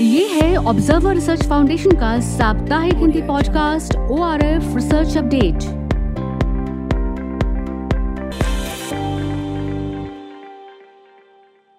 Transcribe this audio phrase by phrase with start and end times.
[0.00, 5.79] ये है observer research foundation का साप्ताहिक Hindi podcast O R F research update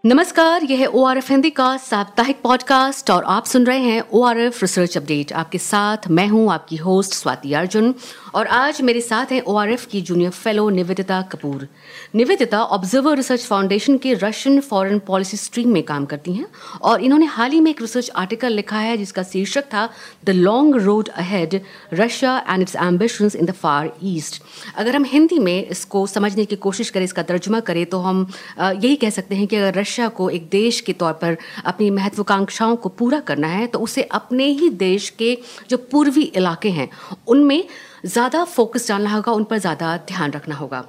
[0.05, 4.21] नमस्कार, यह ओ आर एफ़ हिंदी का साप्ताहिक पॉडकास्ट और आप सुन रहे हैं O
[4.23, 7.93] R F research update आपके साथ मैं हूँ आपकी होस्ट स्वाति अर्जुन
[8.35, 11.67] और आज मेरे साथ हैं ओ आर एफ़ की junior fellow Nivedita Kapoor.
[12.15, 16.45] Nivedita Observer Research Foundation के रशियन फॉरेन पॉलिसी स्ट्रीम में काम करती हैं
[16.81, 19.87] और इन्होंने हाल ही में एक रिसर्च आर्टिकल लिखा है जिसका शीर्षक था
[20.25, 21.59] the long road ahead
[21.93, 24.41] Russia and its ambitions in the Far East
[24.77, 28.27] अगर हम हिंदी में इसको समझने की कोशिश करें, इसका तर्जुमा करें तो हम
[28.59, 32.75] यही कह सकते हैं कि अगर रशिया को एक देश के तौर पर अपनी महत्वाकांक्षाओं
[32.75, 35.37] को पूरा करना है तो उसे अपने ही देश के
[35.69, 36.89] जो पूर्वी इलाके हैं
[37.27, 37.63] उनमें
[38.05, 40.85] ज़्यादा फोकस डालना होगा उन पर ज़्यादा ध्यान रखना होगा।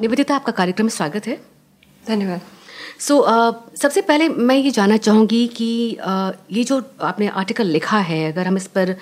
[0.00, 1.40] निवेदिता आपका कार्यक्रम में स्वागत है।
[2.08, 2.40] धन्यवाद।
[2.98, 5.68] सो so, uh, सबसे पहले मैं ये जानना चाहूँगी कि
[6.00, 8.94] uh, ये जो आपने आर्टिकल लिखा है अगर हम इस पर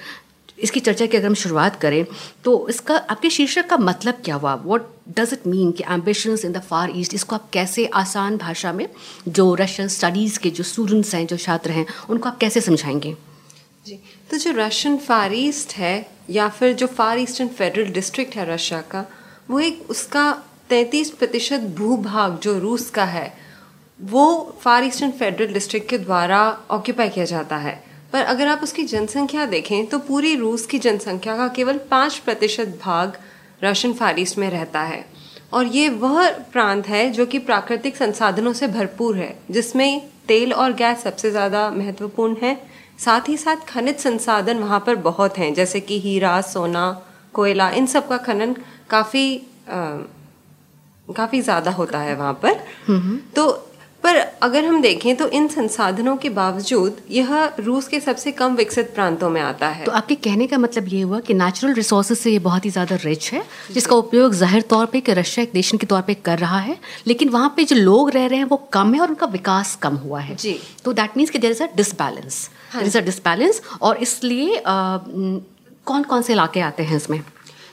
[0.59, 2.05] इसकी चर्चा की अगर हम शुरुआत करें
[2.45, 4.55] तो इसका, आपके शीर्षक का मतलब क्या हुआ?
[4.55, 8.73] वॉट डज इट मीन कि ambitions in the Far East इसको आप कैसे आसान भाषा
[8.73, 8.89] में,
[9.29, 13.15] जो रशियन स्टडीज़ के जो स्टूडेंट्स हैं, जो छात्र हैं, उनको आप कैसे समझाएँगे?
[13.87, 13.99] जी
[14.31, 18.81] तो जो रशियन फार ईस्ट है, या फिर जो फार ईस्टर्न फेडरल डिस्ट्रिक्ट है रशिया
[18.81, 19.05] का,
[19.51, 20.31] वो एक उसका
[20.69, 23.33] तैंतीस प्रतिशत भूभाग जो रूस का है,
[24.01, 27.83] वो फार ईस्टर्न फेडरल डिस्ट्रिक्ट के द्वारा ऑक्यूपाई किया जाता है।
[28.15, 32.79] पर अगर आप उसकी जनसंख्या देखें तो पूरी रूस की जनसंख्या का केवल पाँच प्रतिशत
[32.85, 33.17] भाग
[33.65, 35.05] रशियन फार ईस्ट में रहता है।
[35.53, 40.73] और ये वह प्रांत है जो कि प्राकृतिक संसाधनों से भरपूर है जिसमें तेल और
[40.75, 42.55] गैस सबसे ज़्यादा महत्वपूर्ण है।
[42.99, 46.87] साथ ही साथ खनिज संसाधन वहाँ पर बहुत हैं जैसे कि हीरा सोना
[47.35, 48.55] कोयला इन सब का खनन
[48.91, 49.27] काफ़ी
[51.09, 52.55] काफ़ी ज़्यादा होता है वहाँ पर।
[53.37, 53.47] तो
[54.05, 58.93] पर अगर हम देखें तो इन संसाधनों के बावजूद यह रूस के सबसे कम विकसित
[58.95, 62.31] प्रांतों में आता है। तो आपके कहने का मतलब ये हुआ कि नेचुरल रिसोर्सेज से
[62.31, 65.87] ये बहुत ही ज़्यादा रिच है जिसका उपयोग ज़ाहिर तौर पर रशिया एक नेशन के
[65.87, 66.77] तौर पर कर रहा है
[67.07, 69.97] लेकिन वहाँ पे जो लोग रह रहे हैं वो कम है और उनका विकास कम
[69.99, 73.63] हुआ है। जी। तो दैट मीन्स कि there is a disbalance there is a disbalance
[73.81, 77.21] और इसलिए कौन कौन से इलाके आते हैं इसमें?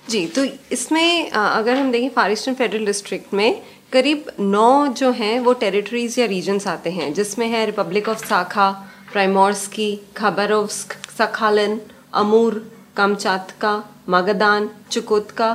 [0.09, 3.61] जी तो इसमें अगर हम देखें फारिस्टन फेडरल डिस्ट्रिक्ट में
[3.93, 8.69] करीब नौ जो हैं, वो टेरिटरीज या रीजन्स आते हैं, जिसमें है Republic of Sakha
[9.11, 11.79] Primorsky Khabarovsk Sakhalin
[12.13, 12.53] Amur
[12.97, 13.73] Kamchatka
[14.09, 15.49] Magadan Chukotka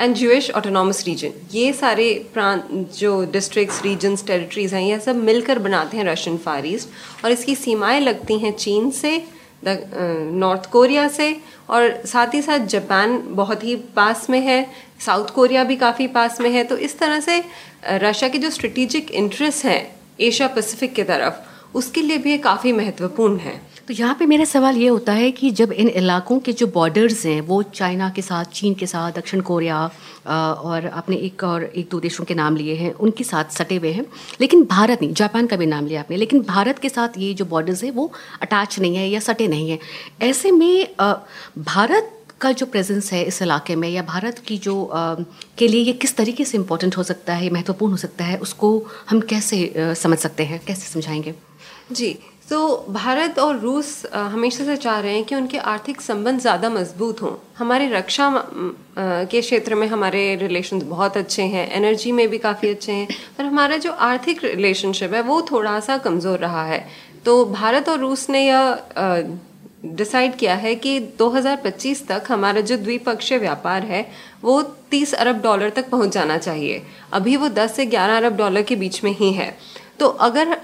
[0.00, 2.68] and Jewish autonomous region ये सारे प्रांत,
[2.98, 7.54] जो डिस्ट्रिक्ट्स रीजन्स टेरिटरीज हैं, ये सब मिलकर बनाते हैं रशियन फार ईस्ट और इसकी
[7.56, 9.16] सीमाएँ लगती हैं चीन से
[9.62, 11.36] नॉर्थ कोरिया से
[11.70, 14.66] और साथ ही साथ जापान बहुत ही पास में है,
[15.00, 17.42] साउथ कोरिया भी काफ़ी पास में है तो इस तरह से
[17.86, 19.80] रशिया के जो स्ट्रेटिजिक इंटरेस्ट हैं
[20.20, 21.34] एशिया पैसिफिक की तरफ़,
[21.76, 25.30] उसके लिए भी ये काफ़ी महत्वपूर्ण है। तो यहाँ पे मेरा सवाल ये होता है
[25.30, 29.12] कि जब इन इलाकों के जो बॉर्डर्स हैं, वो चाइना के साथ चीन के साथ,
[29.12, 29.78] दक्षिण कोरिया
[30.28, 33.92] और आपने एक और एक दो देशों के नाम लिए हैं, उनके साथ सटे हुए
[33.92, 34.04] हैं।
[34.40, 37.44] लेकिन भारत नहीं, जापान का भी नाम लिया आपने, लेकिन भारत के साथ ये जो
[37.44, 38.10] बॉर्डर्स हैं, वो
[38.42, 39.78] अटैच नहीं है या सटे नहीं है।
[40.22, 40.86] ऐसे में
[41.58, 45.14] भारत का जो प्रेजेंस है इस इलाके में या भारत की जो आ,
[45.58, 48.70] के लिए ये किस तरीके से इम्पोर्टेंट हो सकता है महत्वपूर्ण हो सकता है उसको
[49.10, 50.60] हम कैसे आ, समझ सकते हैं?
[50.66, 51.34] कैसे समझाएँगे?
[51.92, 52.18] जी
[52.50, 57.20] तो भारत और रूस हमेशा से चाह रहे हैं कि उनके आर्थिक संबंध ज़्यादा मज़बूत
[57.22, 58.28] हों। हमारे रक्षा
[58.98, 63.44] के क्षेत्र में हमारे रिलेशंस बहुत अच्छे हैं एनर्जी में भी काफ़ी अच्छे हैं पर
[63.44, 66.80] हमारा जो आर्थिक रिलेशनशिप है वो थोड़ा सा कमज़ोर रहा है।
[67.24, 69.38] तो भारत और रूस ने यह
[69.82, 74.06] डिसाइड किया है कि 2025 तक हमारा जो द्विपक्षीय व्यापार है,
[74.44, 78.62] वो 30 अरब डॉलर तक पहुँच जाना चाहिए। अभी वो 10 से 11 अरब डॉलर
[78.62, 79.56] के बीच में ही है।
[79.98, 80.56] तो अगर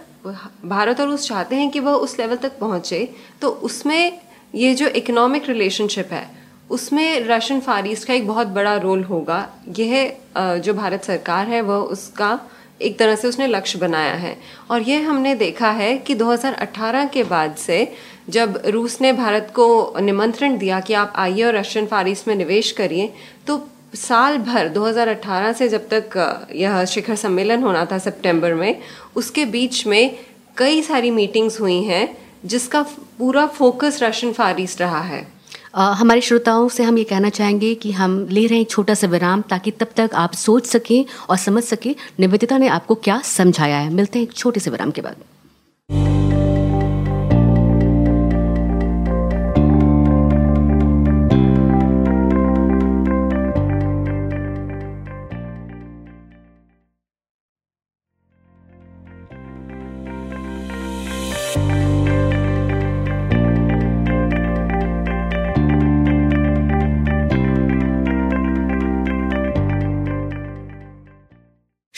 [0.66, 3.08] भारत और रूस चाहते हैं कि वह उस लेवल तक पहुँचे
[3.42, 4.20] तो उसमें
[4.54, 6.26] ये जो इकोनॉमिक रिलेशनशिप है,
[6.70, 11.60] उसमें रशियन फार ईस्ट का एक बहुत बड़ा रोल होगा। यह जो भारत सरकार है,
[11.60, 12.38] वह उसका
[12.80, 14.36] एक तरह से उसने लक्ष्य बनाया है।
[14.70, 17.92] और यह हमने देखा है कि 2018 के बाद से
[18.30, 22.70] जब रूस ने भारत को निमंत्रण दिया कि आप आइए और रशियन फारिस में निवेश
[22.72, 23.12] करिए
[23.46, 28.80] तो साल भर 2018 से जब तक यह शिखर सम्मेलन होना था सितंबर में,
[29.16, 30.18] उसके बीच में
[30.56, 32.82] कई सारी मीटिंग्स हुई हैं जिसका
[33.18, 35.33] पूरा फोकस रशियन फार ईस्ट रहा है।
[35.74, 39.42] हमारे श्रोताओं से हम ये कहना चाहेंगे कि हम ले रहे हैं छोटा सा विराम
[39.42, 43.90] ताकि तब तक आप सोच सकें और समझ सकें, निवेदिता ने आपको क्या समझाया है।
[43.90, 45.16] मिलते हैं एक छोटे से विराम के बाद।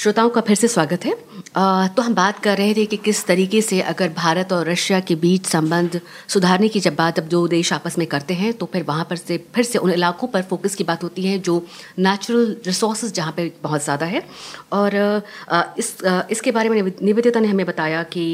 [0.06, 1.12] श्रोताओं का फिर से स्वागत है।
[1.56, 5.00] आ, तो हम बात कर रहे थे कि किस तरीके से अगर भारत और रशिया
[5.00, 8.66] के बीच संबंध सुधारने की जब बात अब दो देश आपस में करते हैं तो
[8.72, 11.56] फिर वहाँ पर से फिर से उन इलाकों पर फोकस की बात होती है जो
[11.98, 14.22] नेचुरल रिसोर्स जहाँ पर बहुत ज़्यादा है।
[14.72, 14.96] और
[15.50, 18.26] आ, इस आ, इसके बारे में निवेदिता ने हमें बताया कि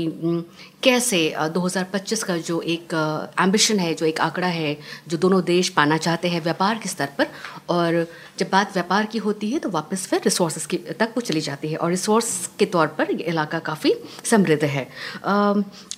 [0.82, 1.18] कैसे
[1.54, 2.94] 2025 का जो एक
[3.40, 4.76] एम्बिशन है, जो एक आंकड़ा है,
[5.08, 7.26] जो दोनों देश पाना चाहते हैं व्यापार के स्तर पर,
[7.68, 8.06] और
[8.38, 11.68] जब बात व्यापार की होती है तो वापस फिर रिसोर्स की तक वो चली जाती
[11.68, 13.94] है, और रिसोर्स के तौर पर ये इलाका काफ़ी
[14.24, 14.86] समृद्ध है।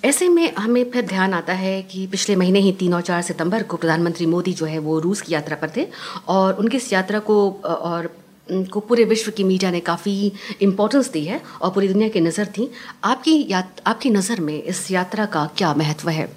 [0.05, 3.63] ऐसे में हमें फिर ध्यान आता है कि पिछले महीने ही तीन और चार सितंबर
[3.63, 5.87] को प्रधानमंत्री मोदी जो है, वो रूस की यात्रा पर थे,
[6.29, 8.11] और उनकी इस यात्रा को और
[8.49, 10.33] को पूरे विश्व की मीडिया ने काफ़ी
[10.63, 12.71] इम्पोर्टेंस दी है और पूरी दुनिया की नज़र थी।
[13.05, 16.29] आपकी यात, आपकी नज़र में इस यात्रा का क्या महत्व है?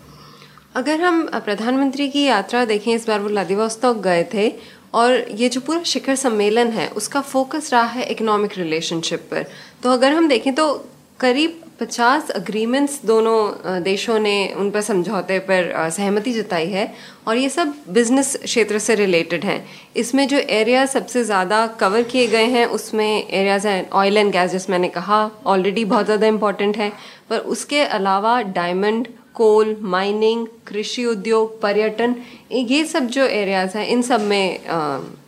[0.75, 4.51] अगर हम प्रधानमंत्री की यात्रा देखें, इस बार वो व्लादिवोस्तोक गए थे
[4.93, 9.45] और ये जो पूरा शिखर सम्मेलन है, उसका फोकस रहा है इकोनॉमिक रिलेशनशिप पर।
[9.83, 10.73] तो अगर हम देखें तो
[11.19, 16.85] करीब पचास अग्रीमेंट्स दोनों देशों ने उन पर समझौते पर सहमति जताई है
[17.27, 19.63] और ये सब बिज़नेस क्षेत्र से रिलेटेड हैं।
[19.95, 24.51] इसमें जो एरिया सबसे ज़्यादा कवर किए गए हैं, उसमें एरियाज़ हैं ऑयल एंड गैस
[24.51, 26.89] जैसे मैंने कहा ऑलरेडी बहुत ज़्यादा इंपॉर्टेंट है।
[27.29, 32.15] पर उसके अलावा डायमंड कोल माइनिंग कृषि उद्योग, पर्यटन,
[32.51, 34.59] ये सब जो एरियाज़ हैं, इन सब में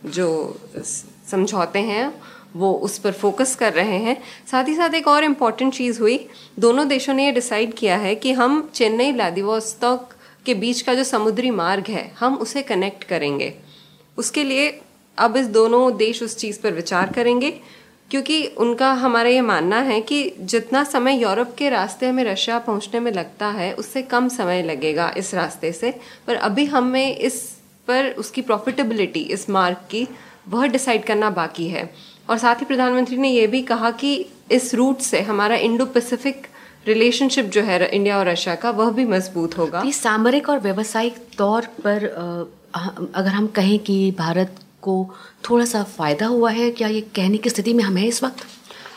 [0.06, 0.56] जो
[1.30, 2.12] समझौते हैं
[2.56, 4.16] वो उस पर फोकस कर रहे हैं।
[4.50, 8.14] साथ ही साथ एक और इंपॉर्टेंट चीज़ हुई। दोनों देशों ने ये डिसाइड किया है
[8.14, 10.14] कि हम चेन्नई व्लादिवोस्तोक
[10.46, 13.54] के बीच का जो समुद्री मार्ग है, हम उसे कनेक्ट करेंगे।
[14.18, 14.80] उसके लिए
[15.18, 17.50] अब इस दोनों देश उस चीज़ पर विचार करेंगे,
[18.10, 23.00] क्योंकि उनका हमारा ये मानना है कि जितना समय यूरोप के रास्ते हमें रशिया पहुँचने
[23.00, 27.42] में लगता है, उससे कम समय लगेगा इस रास्ते से। पर अभी हमें इस
[27.88, 30.08] पर उसकी प्रॉफिटेबिलिटी इस मार्ग की,
[30.48, 34.14] वह डिसाइड करना बाकी है। और साथ ही प्रधानमंत्री ने यह भी कहा कि
[34.52, 36.46] इस रूट से हमारा इंडो पैसिफिक
[36.86, 41.16] रिलेशनशिप जो है इंडिया और रशिया का वह भी मज़बूत होगा। तो सामरिक और व्यवसायिक
[41.38, 42.04] तौर पर
[42.74, 44.94] अगर हम कहें कि भारत को
[45.50, 48.44] थोड़ा सा फ़ायदा हुआ है क्या ये कहने की स्थिति में हम हैं इस वक्त?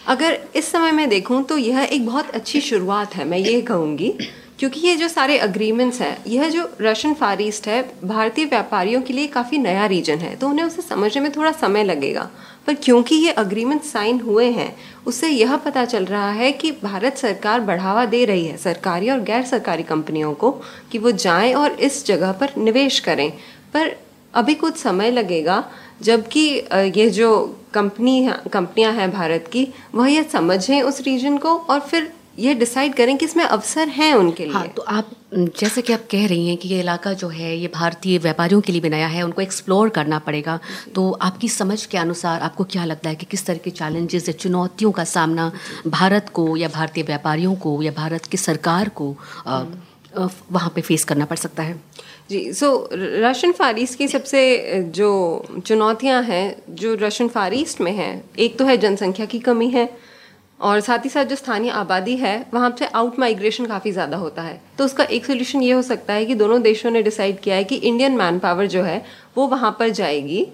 [0.07, 4.13] अगर इस समय मैं देखूँ तो यह एक बहुत अच्छी शुरुआत है मैं ये कहूँगी।
[4.59, 9.13] क्योंकि ये जो सारे अग्रीमेंट्स हैं, यह जो रशियन फार ईस्ट है, भारतीय व्यापारियों के
[9.13, 12.29] लिए काफ़ी नया रीजन है तो उन्हें उसे समझने में थोड़ा समय लगेगा।
[12.67, 14.75] पर क्योंकि ये अग्रीमेंट साइन हुए हैं,
[15.07, 19.19] उससे यह पता चल रहा है कि भारत सरकार बढ़ावा दे रही है, सरकारी और
[19.21, 20.51] गैर सरकारी कंपनियों को,
[20.91, 23.29] कि वो जाएँ और इस जगह पर निवेश करें।
[23.73, 23.95] पर
[24.33, 25.63] अभी कुछ समय लगेगा,
[26.01, 26.47] जबकि
[26.95, 27.29] ये जो
[27.73, 32.93] कंपनी कंपनियाँ हैं भारत की, वह यह समझें उस रीजन को और फिर ये डिसाइड
[32.95, 36.47] करें कि इसमें अवसर हैं उनके लिए। हाँ, तो आप जैसे कि आप कह रही
[36.47, 39.89] हैं कि ये इलाका जो है ये भारतीय व्यापारियों के लिए बनाया है उनको एक्सप्लोर
[39.89, 40.59] करना पड़ेगा।
[40.95, 44.33] तो आपकी समझ के अनुसार आपको क्या लगता है कि किस तरह के चैलेंजेस या
[44.35, 45.51] चुनौतियों का सामना
[45.87, 49.15] भारत को या भारतीय व्यापारियों को या भारत की सरकार को
[50.15, 51.81] वहाँ पे फेस करना पड़ सकता है?
[52.29, 55.11] जी सो रशियन फार ईस्ट की सबसे जो
[55.65, 59.85] चुनौतियाँ हैं जो रशियन फार ईस्ट में हैं एक तो है जनसंख्या की कमी है
[60.59, 64.41] और साथ ही साथ जो स्थानीय आबादी है, वहाँ से आउट माइग्रेशन काफ़ी ज़्यादा होता
[64.41, 67.55] है। तो उसका एक सोल्यूशन ये हो सकता है कि दोनों देशों ने डिसाइड किया
[67.55, 69.03] है कि इंडियन मैन पावर जो है
[69.35, 70.45] वो वहाँ पर जाएगी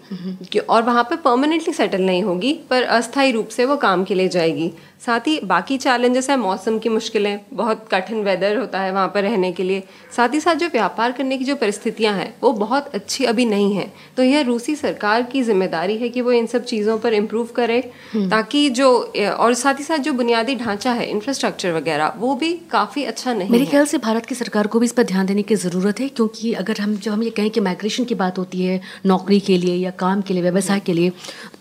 [0.60, 4.28] और वहाँ पर परमानेंटली सेटल नहीं होगी पर अस्थायी रूप से वो काम के लिए
[4.30, 4.72] जाएगी।
[5.06, 9.24] साथ ही बाकी चैलेंजेस है मौसम की मुश्किलें बहुत कठिन वेदर होता है वहाँ पर
[9.24, 9.84] रहने के लिए।
[10.16, 13.74] साथ ही साथ जो व्यापार करने की जो परिस्थितियाँ हैं वो बहुत अच्छी अभी नहीं
[13.76, 13.86] है।
[14.18, 17.80] तो यह रूसी सरकार की ज़िम्मेदारी है कि वो इन सब चीज़ों पर इम्प्रूव करे
[18.14, 18.90] हम्म। ताकि जो
[19.30, 23.50] और साथ ही साथ जो बुनियादी ढांचा है इंफ्रास्ट्रक्चर वगैरह वो भी काफ़ी अच्छा नहीं
[23.50, 26.08] मेरे ख्याल से भारत की सरकार को भी इस पर ध्यान देने की ज़रूरत है
[26.10, 28.69] क्योंकि अगर हम जब हम ये कहें कि माइग्रेशन की बात होती है
[29.06, 31.12] नौकरी के लिए या काम के लिए, व्यवसाय के लिए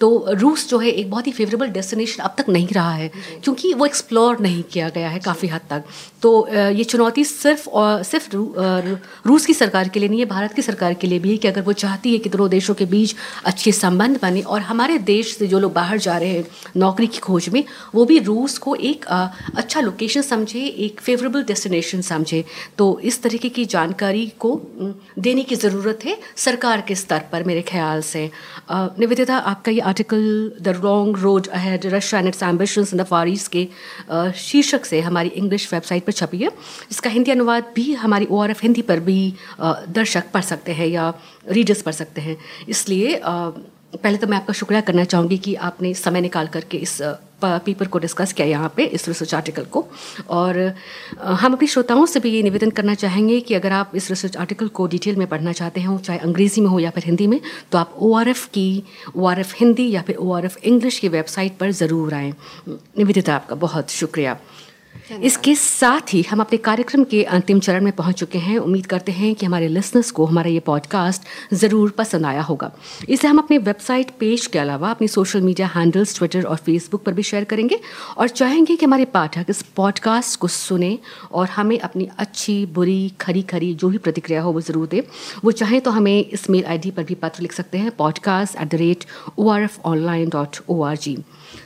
[0.00, 3.10] तो रूस जो है एक बहुत ही फेवरेबल डेस्टिनेशन अब तक नहीं रहा है,
[3.44, 5.84] क्योंकि वो एक्सप्लोर नहीं किया गया है काफ़ी हद तक।
[6.22, 8.28] तो ये चुनौती सिर्फ़ और सिर्फ़
[9.26, 11.48] रूस की सरकार के लिए नहीं है, भारत की सरकार के लिए भी है कि
[11.48, 15.36] अगर वो चाहती है कि दोनों देशों के बीच अच्छे संबंध बने और हमारे देश
[15.36, 16.46] से जो लोग बाहर जा रहे हैं
[16.76, 22.00] नौकरी की खोज में, वो भी रूस को एक अच्छा लोकेशन समझे, एक फेवरेबल डेस्टिनेशन
[22.02, 22.44] समझे।
[22.78, 24.50] तो इस तरीके की जानकारी को
[25.18, 28.30] देने की ज़रूरत है सरकार के स्तर पर मेरे ख्याल से।
[28.70, 30.22] निवेदिता, आपका ये article
[30.62, 33.66] the wrong road ahead Russia and its in the Far East के
[34.38, 36.50] शीर्षक से हमारी इंग्लिश वेबसाइट पर छपी है।
[36.90, 39.18] इसका हिंदी अनुवाद भी हमारी ओ आर एफ़ हिंदी पर भी
[39.60, 41.12] दर्शक पढ़ सकते हैं या
[41.50, 42.36] रीडर्स पढ़ सकते हैं।
[42.68, 43.20] इसलिए
[43.92, 46.98] पहले तो मैं आपका शुक्रिया करना चाहूँगी कि आपने समय निकाल करके इस
[47.42, 49.86] पेपर को डिस्कस किया यहाँ पे, इस रिसर्च आर्टिकल को।
[50.30, 50.58] और
[51.16, 54.68] हम अपने श्रोताओं से भी ये निवेदन करना चाहेंगे कि अगर आप इस रिसर्च आर्टिकल
[54.68, 57.40] को डिटेल में पढ़ना चाहते हो, चाहे अंग्रेज़ी में हो या फिर हिंदी में
[57.72, 58.82] तो आप ओआरएफ की
[59.16, 62.32] ओआरएफ हिंदी या फिर ओआरएफ इंग्लिश की वेबसाइट पर ज़रूर आएँ।
[62.68, 64.36] निवेदिता आपका बहुत शुक्रिया।
[65.22, 69.12] इसके साथ ही हम अपने कार्यक्रम के अंतिम चरण में पहुँच चुके हैं। उम्मीद करते
[69.12, 71.22] हैं कि हमारे लिसनर्स को हमारा ये पॉडकास्ट
[71.54, 72.70] ज़रूर पसंद आया होगा।
[73.08, 77.12] इसे हम अपने वेबसाइट पेज के अलावा अपनी सोशल मीडिया हैंडल्स ट्विटर और फेसबुक पर
[77.12, 77.80] भी शेयर करेंगे
[78.16, 80.98] और चाहेंगे कि हमारे पाठक इस पॉडकास्ट को सुने
[81.32, 85.00] और हमें अपनी अच्छी, बुरी, खरी खरी जो भी प्रतिक्रिया हो वो ज़रूर दें।
[85.44, 88.68] वो चाहें तो हमें इस मेल आईडी पर भी पत्र लिख सकते हैं podcast at
[88.68, 89.04] the rate
[89.38, 91.16] O R F online dot O R G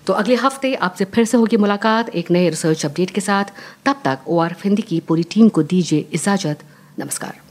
[0.06, 3.52] तो अगले हफ़्ते आपसे फिर से होगी मुलाकात एक नए रिसर्च अपडेट के साथ।
[3.84, 6.64] तब तक ओ आर हिंदी की पूरी टीम को दीजिए इजाज़त।
[6.98, 7.41] नमस्कार।